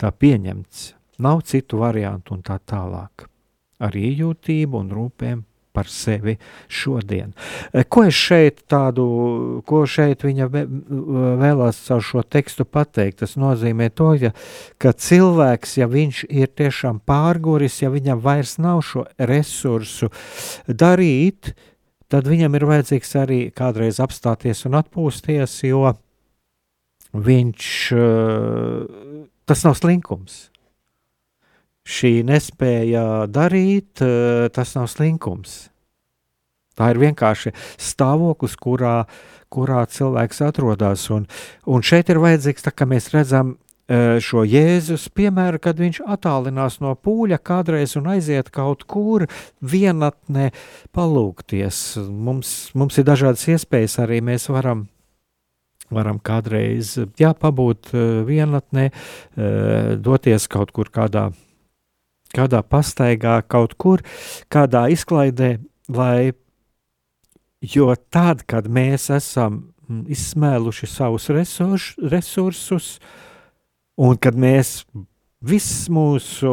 [0.00, 3.28] Tā pieņemts, nav citu variantu un tā tālāk.
[3.80, 6.36] Ar iejūtību un rūpēm par sevi
[6.68, 7.32] šodien.
[7.72, 13.20] Eh, ko es šeit tādu, ko šeit viņa vēlās caur šo tekstu pateikt?
[13.22, 14.32] Tas nozīmē to, ja,
[14.82, 20.10] ka cilvēks, ja viņš ir tiešām pārguris, ja viņam vairs nav šo resursu
[20.66, 21.54] darīt,
[22.10, 25.94] tad viņam ir vajadzīgs arī kādreiz apstāties un atpūsties, jo
[27.14, 30.49] viņš, eh, tas nav slinkums
[32.00, 35.68] šī nespēja darīt, eh, tas nav slinkums.
[36.78, 39.04] Tā ir vienkārši stāvoklis, kurā,
[39.52, 41.10] kurā cilvēks atrodas.
[41.12, 41.26] Un,
[41.66, 43.56] un šeit ir vajadzīgs, tā, ka mēs redzam
[43.90, 49.26] eh, šo Jēzus piemēru, kad viņš attālinās no pūļa kādreiz un aiziet kaut kur
[49.60, 50.52] vienatnē
[50.96, 51.98] palūkties.
[52.08, 54.88] Mums, mums ir dažādas iespējas, arī mēs varam
[55.90, 58.88] varam kādreiz jā, pabūt eh, vienatnē,
[59.98, 61.32] doties kaut kur kādā
[62.36, 64.02] kādā pastaigā, kaut kur,
[64.52, 65.56] kādā izklaidē,
[65.90, 66.32] lai,
[67.60, 72.92] jo tad, kad mēs esam mm, izsmēluši savus resurs, resursus,
[74.00, 74.84] un kad mēs
[75.40, 76.50] viss mūsu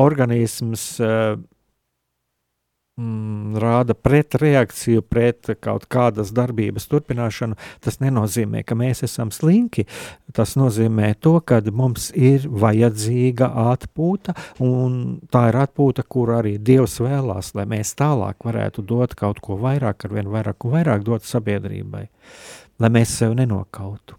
[0.00, 1.38] organisms uh,
[2.98, 9.86] mm, rāda pretreakciju pret kaut kādas darbības turpināšanu, tas nenozīmē, ka mēs esam slinki.
[10.36, 16.98] Tas nozīmē to, ka mums ir vajadzīga atpūta, un tā ir atpūta, kur arī Dievs
[17.04, 21.26] vēlās, lai mēs tālāk varētu dot kaut ko vairāk, ar vien vairāk un vairāk dot
[21.28, 22.06] sabiedrībai,
[22.78, 24.17] lai mēs sev nenokautu.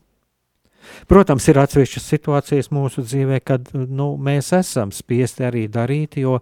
[1.09, 6.37] Protams, ir atsevišķas situācijas mūsu dzīvē, kad nu, mēs esam spiesti arī darīt, jo,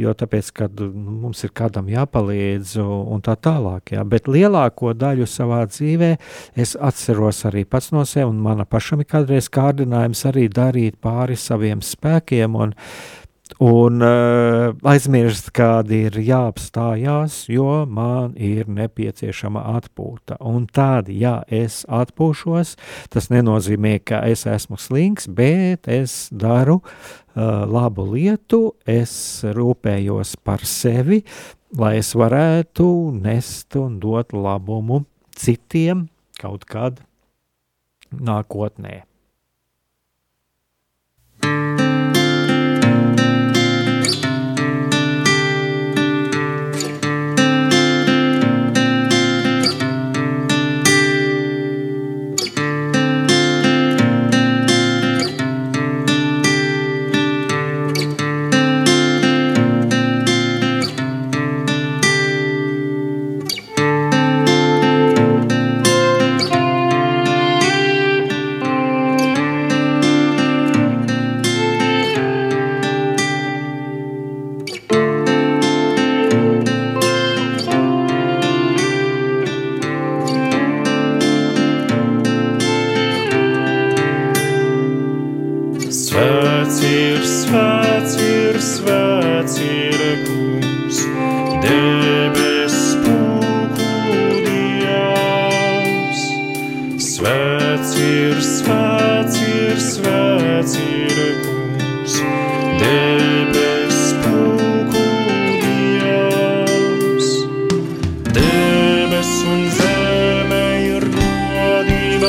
[0.00, 3.94] jo tāpēc, kad nu, mums ir kādam jāpalīdz un tā tālāk.
[3.96, 4.04] Jā.
[4.08, 6.12] Bet lielāko daļu savā dzīvē
[6.60, 11.38] es atceros arī pats no sevis, un mana pašam ir kādreiz kārdinājums arī darīt pāri
[11.40, 12.58] saviem spēkiem.
[12.60, 12.74] Un,
[13.58, 20.38] un uh, aizmirst, kad ir jāapstājās, jo man ir nepieciešama atpūta.
[20.44, 22.76] Un tad, ja es atpūšos,
[23.10, 29.12] tas nenozīmē, ka es esmu slings, bet es daru uh, labu lietu, es
[29.44, 31.22] rūpējos par sevi,
[31.78, 32.88] lai es varētu
[33.18, 35.04] nest un dot labumu
[35.36, 36.08] citiem
[36.40, 37.00] kaut kad
[38.10, 39.09] nākotnē.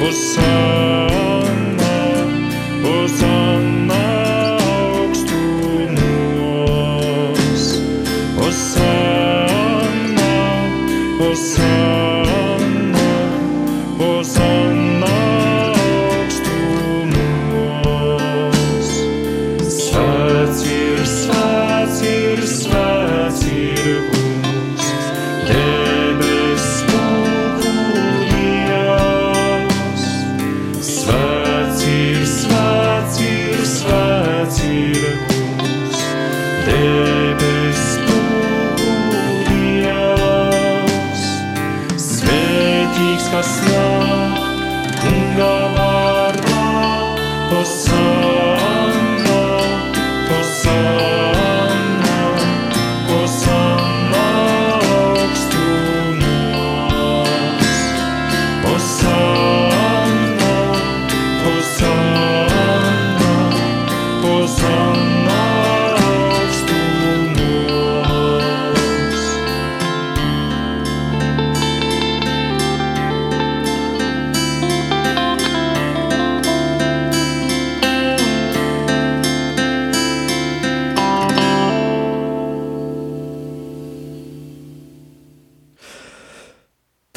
[0.00, 1.41] Hosanna.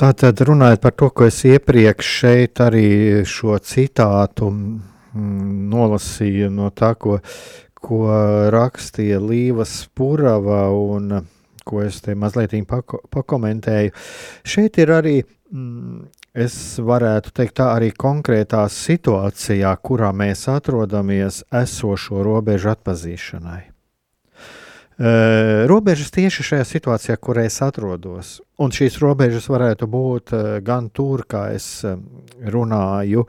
[0.05, 2.89] Tātad runājot par to, ko es iepriekš šeit arī
[3.25, 7.15] šo citātu mm, nolasīju no tā, ko,
[7.73, 8.03] ko
[8.53, 11.23] rakstīja Līva Spurava un
[11.65, 13.97] ko es te mazliet pako, pakomentēju.
[14.45, 15.17] Šeit ir arī,
[15.49, 16.05] mm,
[16.37, 23.74] es varētu teikt, tā arī konkrētā situācijā, kurā mēs atrodamies, esošo robežu atpazīšanai.
[24.95, 28.37] Uh, robežas tieši šajā situācijā, kur es atrodos.
[28.63, 31.97] Un šīs robežas varētu būt uh, gan tur, kā es uh,
[32.39, 33.25] runāju,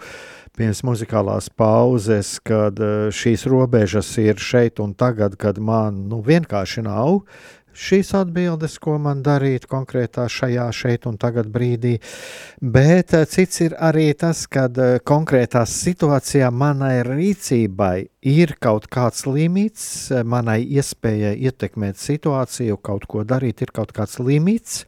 [0.54, 6.86] pirms muzikālās pauzes, kad uh, šīs robežas ir šeit un tagad, kad man nu, vienkārši
[6.86, 7.24] nav
[7.76, 11.96] šīs atbildes, ko man darīt konkrētā šajā, šeit un tagad brīdī.
[12.60, 19.26] Bet eh, cits ir arī tas, kad eh, konkrētā situācijā manai rīcībai ir kaut kāds
[19.28, 24.84] limits, eh, manai iespējai ietekmēt situāciju, kaut ko darīt, ir kaut kāds limits,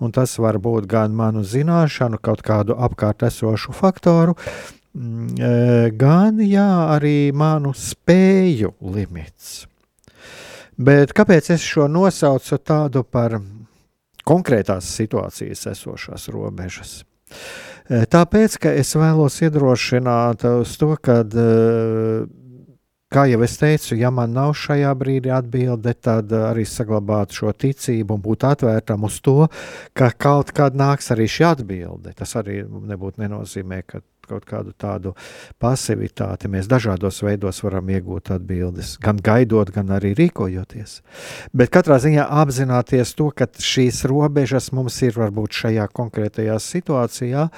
[0.00, 4.36] un tas var būt gan manu zināšanu, kaut kādu apkārt esošu faktoru,
[4.94, 9.66] mm, gan jā, arī manu spēju limits.
[10.78, 13.34] Bet kāpēc es šo nosaucu tādu par
[14.28, 17.00] konkrētās situācijas esošās robežas?
[17.88, 21.48] E, tāpēc, ka es vēlos iedrošināt uz to, ka, e,
[23.10, 28.14] kā jau es teicu, ja man nav šajā brīdī atbilde, tad arī saglabāt šo ticību
[28.14, 29.48] un būt atvērtam uz to,
[29.98, 32.14] ka kaut kad nāks arī šī atbilde.
[32.14, 35.14] Tas arī nebūtu nenozīmē, ka kaut kādu tādu
[35.62, 36.50] pasivitāti.
[36.52, 41.00] Mēs dažādos veidos varam iegūt atbildes, gan gaidot, gan arī rīkojoties.
[41.56, 47.48] Bet katrā ziņā apzināties to, ka šīs robežas mums ir varbūt šajā konkrētajā situācijā,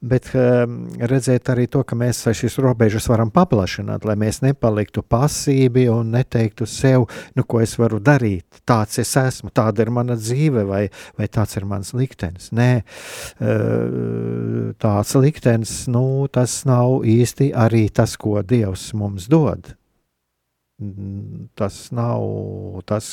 [0.00, 5.88] bet um, redzēt arī to, ka mēs šīs robežas varam paplašināt, lai mēs nepaliktu pasīvi
[5.92, 8.60] un neteiktu sev, nu, ko es varu darīt.
[8.68, 10.84] Tāds es esmu, tāda ir mana dzīve, vai,
[11.18, 12.50] vai tāds ir mans liktenis.
[12.56, 12.70] Nē,
[13.40, 19.74] uh, tāds liktenis, nu, tas nav īsti arī tas, ko Dievs mums dod.
[21.58, 23.10] Tas nav tas,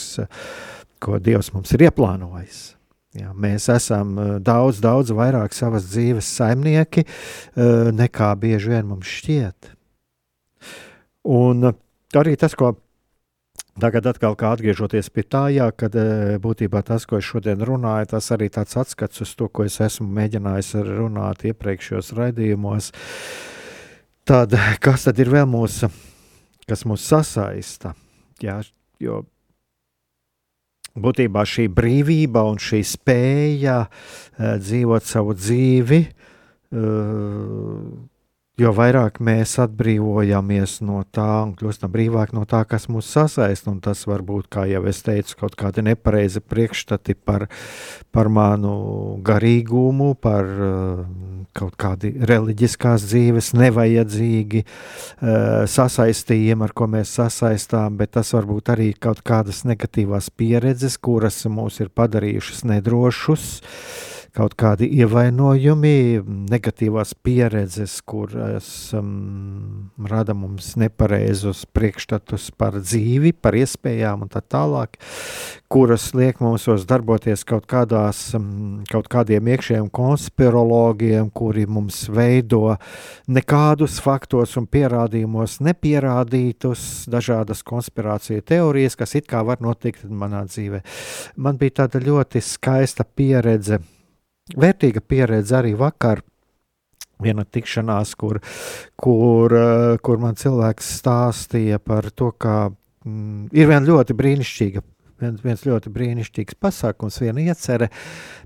[1.02, 2.76] ko Dievs mums ir ieplānojis.
[3.16, 9.08] Jā, mēs esam eh, daudz, daudz vairāk savas dzīves saimnieki, eh, nekā bieži vien mums
[9.08, 9.70] šķiet.
[11.32, 11.78] Un eh,
[12.20, 12.74] arī tas, ko
[13.76, 15.92] Tagad atkal atgriežoties pie tā, jā, kad
[16.40, 20.08] būtībā tas, ko es šodien runāju, tas arī tāds atskats uz to, ko es esmu
[20.16, 22.94] mēģinājis runāt iepriekšējos raidījumos.
[24.24, 25.92] Tad, kas tad ir vēl mūsu,
[26.70, 27.92] kas mūs sasaista?
[28.40, 28.62] Jā,
[29.04, 29.26] jo
[30.96, 37.92] būtībā šī brīvība un šī spēja uh, dzīvot savu dzīvi, uh,
[38.60, 43.74] jo vairāk mēs atbrīvojamies no tā un kļūstam brīvāk no tā, kas mūs sasaista.
[43.84, 47.48] Tas var būt, kā jau es teicu, kaut kādi nepareizi priekšstati par,
[48.16, 48.76] par manu
[49.26, 51.04] garīgumu, par uh,
[51.56, 58.72] kaut kādi reliģiskās dzīves nevajadzīgi uh, sasaistījumi, ar ko mēs sasaistām, bet tas var būt
[58.76, 63.50] arī kaut kādas negatīvās pieredzes, kuras mūs ir padarījušas nedrošus.
[64.36, 66.20] Kaut kādi ievainojumi,
[66.52, 68.68] negatīvās pieredzes, kuras
[68.98, 75.00] um, rada mums nepareizus priekšstatus par dzīvi, par iespējām un tā tālāk,
[75.72, 82.76] kuras liek mums darboties kaut, kādās, um, kaut kādiem iekšējiem konspirologiem, kuri mums veido
[83.32, 90.84] nekādus faktos un pierādījumos nepierādītus, dažādas konspirācija teorijas, kas it kā var notikt manā dzīvē.
[91.40, 93.80] Man bija tāda ļoti skaista pieredze
[94.54, 96.22] vērtīga pieredze arī vakar.
[97.24, 98.42] Viena tikšanās, kur,
[99.00, 102.70] kur, eh, kur man cilvēks stāstīja par to, ka
[103.06, 104.84] mm, ir viena ļoti brīnišķīga
[105.22, 107.88] viens, viens ļoti brīnišķīgs pasākums, viena iecerē,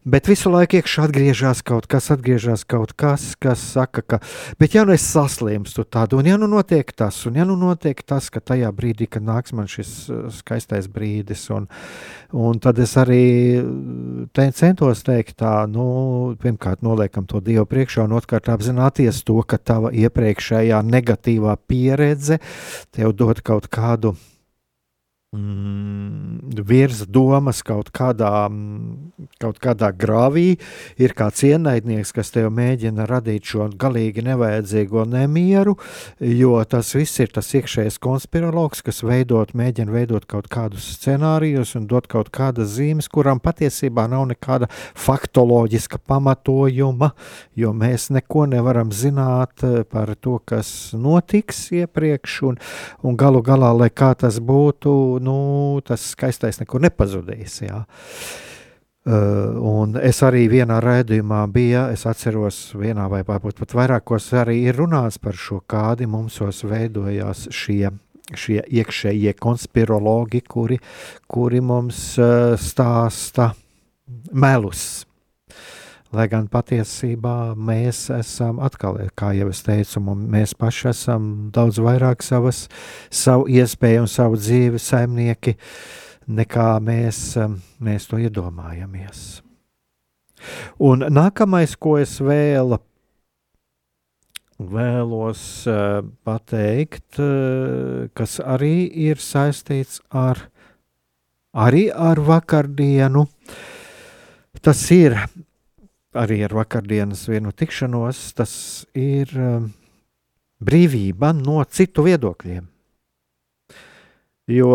[0.09, 4.19] bet visu laiku iekšā atgriežas kaut kas, atgriežas kaut kas, kas saka, ka,
[4.61, 8.01] bet ja nu es saslimstu tādu, un ja nu notiek tas, un ja nu notiek
[8.05, 11.67] tas, ka tajā brīdī, kad nāks man šis uh, skaistais brīdis, un,
[12.37, 13.23] un tad es arī
[14.33, 19.57] te, centos teikt tā, nu, pirmkārt noliekam to Dievu priekšā, un otrkārt apzināties to, ka
[19.57, 22.39] tava iepriekšējā negatīvā pieredze
[22.95, 24.15] tev dod kaut kādu
[25.35, 30.57] mm, virza domas kaut kādā, mm, kaut kādā grāvī,
[30.97, 35.75] ir kāds ienaidnieks, kas tev mēģina radīt šo galīgi nevajadzīgo nemieru,
[36.19, 41.85] jo tas viss ir tas iekšējais konspirologs, kas veidot, mēģina veidot kaut kādus scenārijus un
[41.89, 47.11] dot kaut kādas zīmes, kurām patiesībā nav nekāda faktoloģiska pamatojuma,
[47.55, 52.59] jo mēs neko nevaram zināt eh, par to, kas notiks iepriekš, un,
[53.05, 57.61] un galu galā, lai kā tas būtu, nu, tas skaistais nekur nepazudīs.
[57.65, 57.83] Jā.
[59.09, 64.59] Uh, un es arī vienā raidījumā biju, es atceros, vienā vai varbūt pat vairākos arī
[64.67, 67.89] ir runāts par šo, kādi mums veidojās šie,
[68.35, 70.77] šie iekšējie konspirologi, kuri,
[71.31, 73.53] kuri mums uh, stāsta
[74.31, 75.08] melus.
[76.09, 82.23] Lai gan patiesībā mēs esam atkal, kā jau es teicu, mēs paši esam daudz vairāk
[82.25, 82.63] savas,
[83.13, 85.53] savu iespēju un savu dzīvi saimnieki,
[86.25, 87.19] nekā mēs,
[87.77, 89.43] mēs to iedomājamies.
[90.81, 92.79] Un nākamais, ko es vēlu,
[94.57, 100.41] vēlos uh, pateikt, uh, kas arī ir saistīts ar,
[101.53, 103.27] arī ar vakardienu,
[104.65, 105.19] tas ir
[106.17, 108.53] arī ar vakardienas vienu tikšanos, tas
[108.97, 109.69] ir um,
[110.59, 112.67] brīvība no citu viedokļiem.
[114.49, 114.69] Jo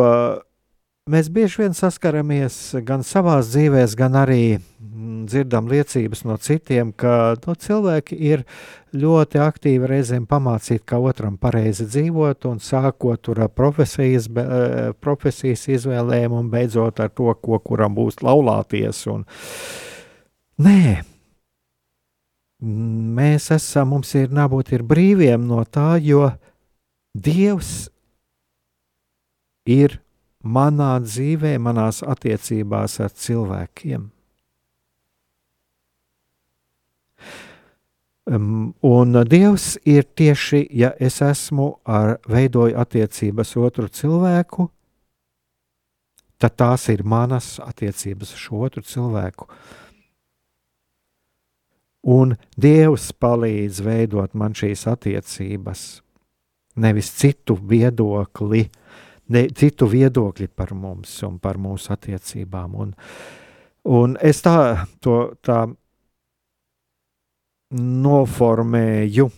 [1.10, 2.56] mēs bieži vien saskaramies
[2.86, 8.44] gan savā dzīvē, gan arī mm, dzirdam liecības no citiem, ka nu, cilvēki ir
[8.94, 16.38] ļoti aktīvi reizēm pamācīt, kā otram pareizi dzīvot, un sākot ar profesijas, eh, profesijas izvēlēm,
[16.38, 19.02] un beidzot ar to, ko kuram būs laulāties.
[19.10, 19.26] Un...
[20.62, 21.02] Nē,
[22.64, 26.30] mēs esam, mums ir jābūt brīviem no tā, jo
[27.14, 27.88] Dievs
[29.70, 30.00] ir
[30.42, 34.10] manā dzīvē, manās attiecībās ar cilvēkiem.
[38.24, 44.68] Un Dievs ir tieši, ja es esmu ar veidoju attiecības otru cilvēku,
[46.40, 49.48] tad tās ir manas attiecības ar šo otru cilvēku.
[52.04, 55.84] Un Dievs palīdz veidot man šīs attiecības,
[56.76, 58.66] nevis citu viedokli,
[59.32, 62.74] ne, citu viedokļi par mums un par mūsu attiecībām.
[62.76, 62.92] Un,
[63.88, 65.64] un es tā, to, tā
[67.72, 69.30] noformēju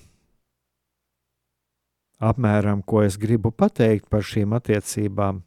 [2.18, 5.42] apmēram, ko es gribu pateikt par šīm attiecībām.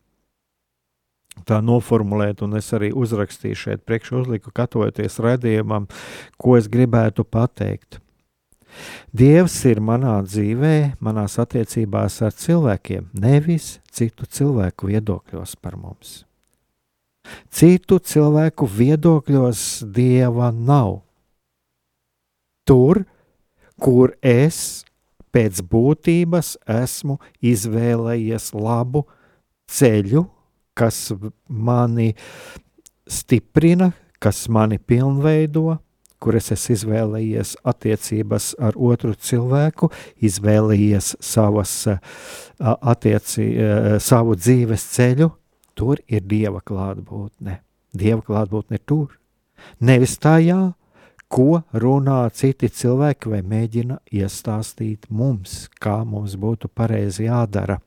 [1.48, 5.88] Tā noformulēt, un es arī uzrakstīju šeit, priekšā uzliku, gatavoties redzējumam,
[6.38, 8.00] ko es gribētu pateikt.
[9.16, 16.24] Dievs ir manā dzīvē, manās attiecībās ar cilvēkiem, nevis citu cilvēku viedokļos par mums.
[17.52, 19.64] Citu cilvēku viedokļos
[19.94, 21.02] Dieva nav
[22.70, 23.04] tur,
[23.82, 24.86] kur es
[25.34, 29.06] pēc būtības esmu izvēlējies labu
[29.70, 30.26] ceļu,
[30.80, 31.10] kas
[31.48, 32.14] mani
[33.10, 35.78] stiprina, kas mani pilnveido,
[36.20, 41.76] kur es izvēlējies attiecības ar otru cilvēku, izvēlējies savas,
[42.60, 43.46] attieci,
[44.04, 45.30] savu dzīves ceļu,
[45.80, 47.62] tur ir Dieva klātbūtne.
[47.96, 49.16] Dieva klātbūtne ir tur.
[49.80, 50.60] Nevis tajā,
[51.30, 57.78] ko runā citi cilvēki vai mēģina iestāstīt mums, kā mums būtu pareizi jādara.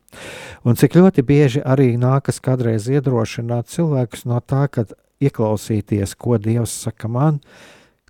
[0.63, 4.87] Un cik ļoti bieži arī nākas kādreiz iedrošināt cilvēkus no tā, ka
[5.23, 7.41] ieklausīties, ko Dievs saka man,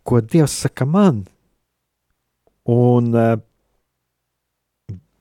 [0.05, 1.25] ko Dievs saka man,
[2.69, 3.35] un uh,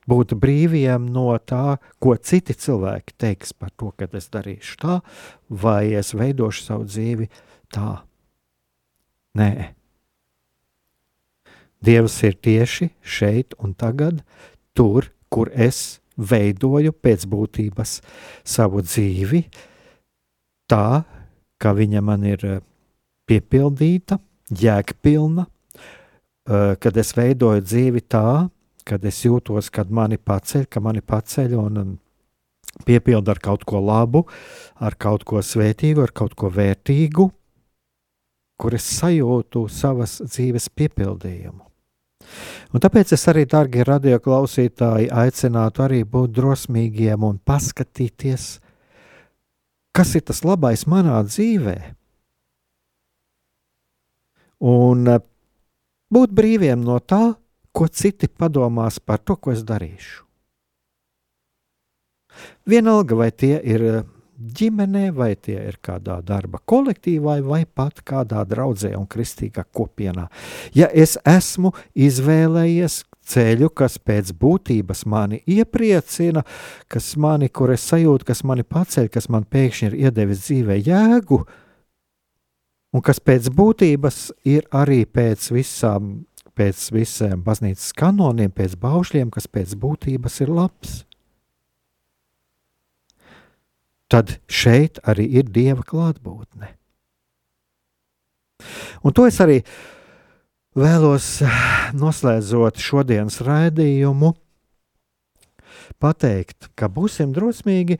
[0.08, 5.00] būt brīviem no tā, ko citi cilvēki teiks par to, ka es darīšu tā,
[5.48, 7.30] vai es veidošu savu dzīvi
[7.72, 8.02] tā.
[9.38, 9.52] Nē,
[11.82, 14.22] Dievs ir tieši šeit un tagad,
[14.76, 18.00] tur, kur es veidoju pēc būtības
[18.44, 19.42] savu dzīvi,
[20.70, 21.02] tā,
[21.58, 22.60] ka viņa man ir eh,
[23.28, 24.18] piepildīta,
[24.50, 28.48] jēgpilna, eh, kad es veidoju dzīvi tā,
[28.84, 31.96] kad es jūtos, kad mani paceļ, ka mani paceļ un
[32.86, 34.24] piepilda ar kaut ko labu,
[34.80, 37.28] ar kaut ko svētīgu, ar kaut ko vērtīgu,
[38.58, 41.71] kur es sajūtu savas dzīves piepildījumu.
[42.72, 48.46] Un tāpēc es arī, darbie radioklausītāji, aicinātu arī būt drosmīgiem un paskatīties,
[49.92, 51.76] kas ir tas labais manā dzīvē.
[54.72, 55.22] Un eh,
[56.12, 57.34] būt brīviem no tā,
[57.72, 60.22] ko citi padomās par to, ko es darīšu.
[62.68, 64.02] Vienalga, vai tie ir eh,
[64.58, 70.28] ģimenē, vai tie ir kādā darba kolektīvā, vai pat kādā draudzē un kristīgā kopienā.
[70.74, 76.42] Ja es esmu izvēlējies ceļu, kas pēc būtības mani iepriecina,
[76.90, 81.40] kas mani, kur es sajūtu, kas mani paceļ, kas man pēkšņi ir iedevis dzīvē jēgu,
[82.92, 86.12] un kas pēc būtības ir arī pēc visām,
[86.58, 91.00] pēc visiem baznīcas kanoniem, pēc baušļiem, kas pēc būtības ir labs
[94.12, 96.74] tad šeit arī ir Dieva klātbūtne.
[99.02, 99.62] Un to es arī
[100.78, 101.40] vēlos
[101.98, 104.34] noslēdzot šodienas raidījumu,
[106.02, 107.98] pateikt, ka būsim drosmīgi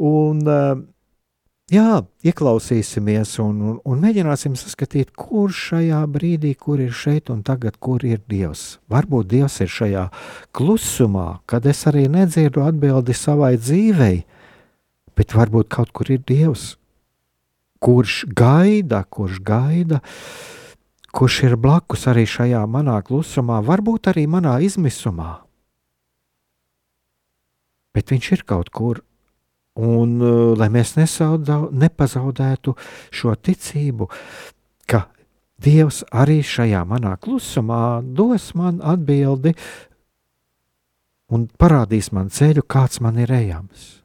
[0.00, 0.42] un
[1.72, 7.78] jā, ieklausīsimies un, un, un mēģināsim saskatīt, kur šajā brīdī, kur ir šeit un tagad,
[7.80, 8.78] kur ir Dievs.
[8.92, 10.06] Varbūt Dievs ir šajā
[10.56, 14.24] klusumā, kad es arī nedzirdu atbildi savai dzīvei,
[15.18, 16.74] bet varbūt kaut kur ir Dievs,
[17.84, 20.00] kurš gaida, kurš gaida,
[21.14, 25.38] kurš ir blakus arī šajā manā klusumā, varbūt arī manā izmisumā.
[27.94, 29.04] Bet viņš ir kaut kur,
[29.78, 32.74] un uh, lai mēs nesaudā, nepazaudētu
[33.14, 34.10] šo ticību,
[34.90, 35.06] ka
[35.64, 39.54] Dievs arī šajā manā klusumā dos man atbildi
[41.30, 44.03] un parādīs man ceļu, kāds man ir ejams.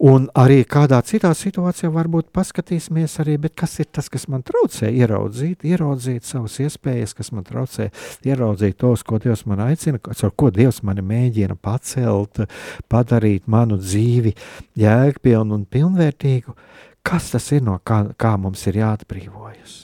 [0.00, 5.66] Un arī kādā citā situācijā varbūt paskatīsimies arī, kas ir tas, kas man traucē ieraudzīt,
[5.68, 7.90] ieraudzīt savas iespējas, kas man traucē
[8.24, 12.40] ieraudzīt tos, ko Dievs man aicina, ar ko Dievs mani mēģina pacelt,
[12.88, 14.32] padarīt manu dzīvi
[14.80, 16.56] jēgpilnu un pilnvērtīgu.
[17.04, 19.76] Kas tas ir, no kā, kā mums ir jāatbrīvojas?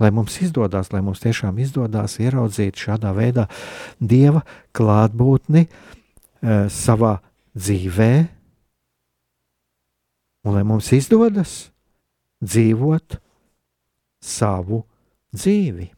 [0.00, 3.48] Lai mums izdodas, lai mums tiešām izdodas ieraudzīt šādā veidā
[3.98, 4.44] Dieva
[4.76, 7.18] klātbūtni uh, savā
[7.56, 8.12] dzīvē,
[10.46, 11.70] un lai mums izdodas
[12.40, 13.18] dzīvot
[14.24, 14.82] savu
[15.34, 15.90] dzīvi.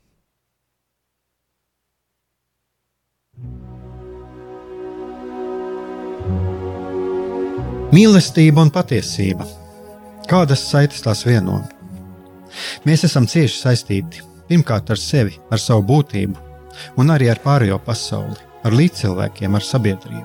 [7.93, 9.45] Mīlestība un patiesība.
[10.25, 11.59] Kādas saitas tās vieno?
[12.89, 16.37] Mēs esam cieši saistīti pirmkārt ar sevi, ar savu būtību,
[17.01, 20.25] un arī ar pārējo pasauli, ar līdzcilvēkiem, ar sabiedrību.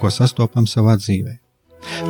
[0.00, 1.36] ko sastopam savā dzīvē.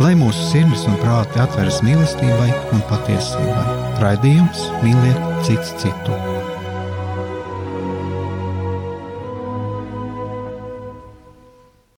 [0.02, 3.66] Lai mūsu sirds un prāti atveras mīlestībai un patiesībai,
[4.02, 6.39] raidījums mīliet citu citu.